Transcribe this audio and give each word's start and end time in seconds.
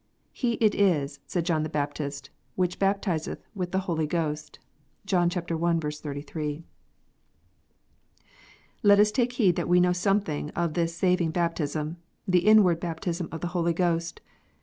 "He 0.33 0.53
it 0.53 0.73
is," 0.73 1.19
said 1.27 1.45
John 1.45 1.61
the 1.61 1.69
Baptist, 1.69 2.31
"which 2.55 2.79
baptizetli 2.79 3.37
with 3.53 3.71
the 3.71 3.81
Holy 3.85 4.07
Ghost." 4.07 4.57
(John 5.05 5.27
i. 5.31 5.39
33.) 5.39 6.63
Let 8.81 8.99
us 8.99 9.11
take 9.11 9.33
heed 9.33 9.55
that 9.57 9.69
we 9.69 9.79
know 9.79 9.93
something 9.93 10.49
of 10.55 10.73
this 10.73 10.97
saving 10.97 11.29
baptism, 11.29 11.97
the 12.27 12.47
inward 12.47 12.79
baptism 12.79 13.29
of 13.31 13.41
the 13.41 13.49
Holy 13.53 13.73
Ghost. 13.73 14.21